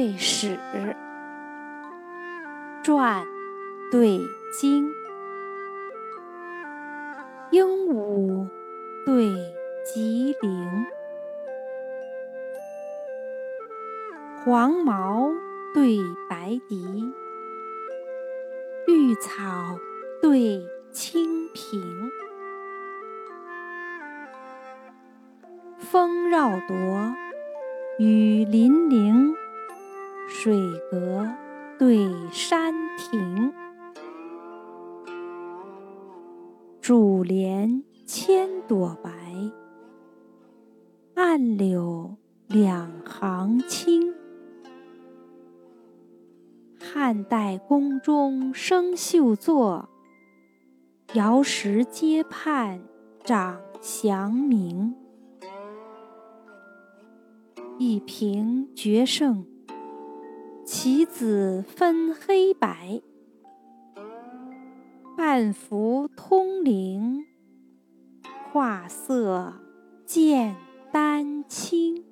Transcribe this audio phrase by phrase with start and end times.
[0.00, 0.58] 对史，
[2.82, 3.26] 传
[3.92, 4.18] 对
[4.50, 4.90] 经，
[7.50, 8.48] 鹦鹉
[9.04, 9.26] 对
[9.84, 10.86] 吉林，
[14.42, 15.32] 黄毛
[15.74, 15.98] 对
[16.30, 17.12] 白笛，
[18.86, 19.30] 绿草
[20.22, 22.10] 对青萍，
[25.78, 27.14] 风绕铎，
[27.98, 29.36] 雨霖铃。
[30.32, 30.56] 水
[30.90, 31.28] 阁
[31.76, 33.52] 对山亭，
[36.80, 39.10] 主帘千朵白，
[41.14, 42.16] 暗柳
[42.46, 44.14] 两行青。
[46.78, 49.88] 汉代宫中生绣作，
[51.14, 52.80] 瑶石阶畔
[53.24, 54.94] 长祥明。
[57.78, 59.44] 一平绝胜。
[60.72, 63.02] 棋子分黑白，
[65.16, 67.26] 半幅通灵，
[68.52, 69.54] 画色
[70.06, 70.54] 见
[70.92, 72.04] 丹青。